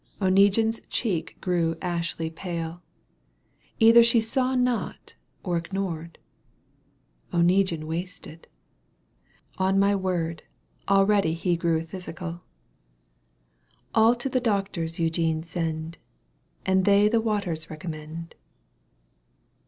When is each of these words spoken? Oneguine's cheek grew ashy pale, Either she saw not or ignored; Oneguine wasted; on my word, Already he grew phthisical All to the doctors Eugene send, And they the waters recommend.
Oneguine's 0.19 0.81
cheek 0.89 1.37
grew 1.41 1.77
ashy 1.79 2.31
pale, 2.31 2.81
Either 3.77 4.01
she 4.01 4.19
saw 4.19 4.55
not 4.55 5.13
or 5.43 5.57
ignored; 5.57 6.17
Oneguine 7.31 7.83
wasted; 7.85 8.47
on 9.59 9.77
my 9.77 9.95
word, 9.95 10.41
Already 10.89 11.35
he 11.35 11.55
grew 11.55 11.85
phthisical 11.85 12.41
All 13.93 14.15
to 14.15 14.27
the 14.27 14.41
doctors 14.41 14.97
Eugene 14.97 15.43
send, 15.43 15.99
And 16.65 16.85
they 16.85 17.07
the 17.07 17.21
waters 17.21 17.69
recommend. 17.69 18.33